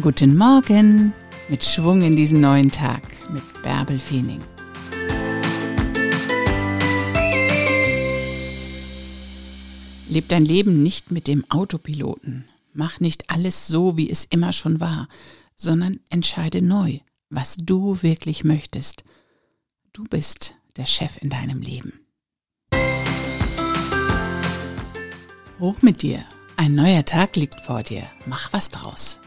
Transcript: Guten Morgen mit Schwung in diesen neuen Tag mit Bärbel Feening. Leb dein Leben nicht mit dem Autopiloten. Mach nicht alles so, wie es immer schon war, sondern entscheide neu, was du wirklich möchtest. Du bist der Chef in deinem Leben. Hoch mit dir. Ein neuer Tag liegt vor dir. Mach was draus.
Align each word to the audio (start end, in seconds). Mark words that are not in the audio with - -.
Guten 0.00 0.36
Morgen 0.36 1.12
mit 1.48 1.64
Schwung 1.64 2.02
in 2.02 2.14
diesen 2.14 2.40
neuen 2.40 2.70
Tag 2.70 3.02
mit 3.32 3.42
Bärbel 3.64 3.98
Feening. 3.98 4.38
Leb 10.08 10.28
dein 10.28 10.44
Leben 10.44 10.84
nicht 10.84 11.10
mit 11.10 11.26
dem 11.26 11.44
Autopiloten. 11.50 12.44
Mach 12.72 13.00
nicht 13.00 13.28
alles 13.28 13.66
so, 13.66 13.96
wie 13.96 14.08
es 14.08 14.24
immer 14.24 14.52
schon 14.52 14.78
war, 14.78 15.08
sondern 15.56 15.98
entscheide 16.10 16.62
neu, 16.62 17.00
was 17.28 17.56
du 17.56 18.00
wirklich 18.00 18.44
möchtest. 18.44 19.02
Du 19.92 20.04
bist 20.04 20.54
der 20.76 20.86
Chef 20.86 21.20
in 21.20 21.28
deinem 21.28 21.60
Leben. 21.60 22.06
Hoch 25.58 25.82
mit 25.82 26.02
dir. 26.02 26.24
Ein 26.56 26.76
neuer 26.76 27.04
Tag 27.04 27.34
liegt 27.34 27.60
vor 27.60 27.82
dir. 27.82 28.04
Mach 28.26 28.52
was 28.52 28.70
draus. 28.70 29.18